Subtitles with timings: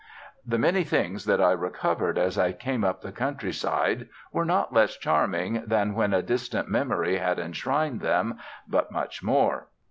[0.43, 4.97] The many things that I recovered as I came up the countryside were not less
[4.97, 9.67] charming than when a distant memory had enshrined them, but much more.